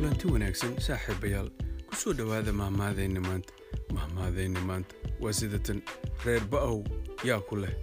kulanti 0.00 0.26
wanaagsan 0.32 0.80
saaxiibayaal. 0.80 1.48
Ku 1.86 1.94
soo 1.96 2.12
dhowaada 2.16 2.52
mahmaadayna 2.52 3.20
maanta. 3.20 3.52
Mahmaadayna 3.92 4.60
maanta. 4.60 4.94
Waa 5.20 5.32
sidatan 5.32 5.82
reer 6.24 6.40
ba'ow 6.40 6.80
yaa 7.24 7.40
ku 7.44 7.56
leh. 7.60 7.74